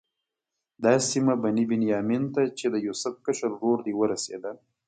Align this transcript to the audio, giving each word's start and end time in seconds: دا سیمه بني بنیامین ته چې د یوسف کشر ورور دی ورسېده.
دا 0.83 0.93
سیمه 1.11 1.33
بني 1.43 1.63
بنیامین 1.71 2.23
ته 2.33 2.41
چې 2.57 2.65
د 2.73 2.75
یوسف 2.87 3.13
کشر 3.25 3.51
ورور 3.55 3.79
دی 3.85 3.93
ورسېده. 3.95 4.51